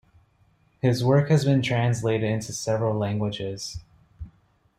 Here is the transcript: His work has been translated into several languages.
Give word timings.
His 0.81 1.03
work 1.05 1.29
has 1.29 1.45
been 1.45 1.61
translated 1.61 2.27
into 2.27 2.53
several 2.53 2.97
languages. 2.97 3.81